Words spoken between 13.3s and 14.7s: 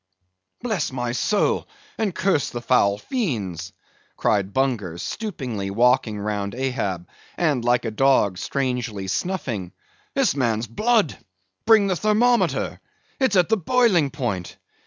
at the boiling point!